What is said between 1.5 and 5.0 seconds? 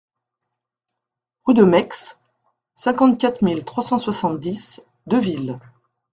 de Maixe, cinquante-quatre mille trois cent soixante-dix